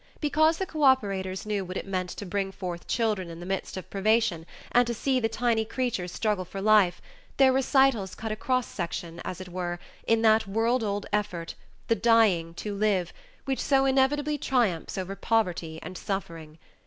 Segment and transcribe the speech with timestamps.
[0.19, 3.87] Because the cooperators knew what it meant to bring forth children in the midst of
[3.91, 7.03] privation and to see the tiny creatures struggle for life,
[7.37, 9.77] their recitals cut a cross section, as it were,
[10.07, 11.53] in that world old effort
[11.87, 13.13] the "dying to live"
[13.45, 16.57] which so inevitably triumphs over poverty and suffering.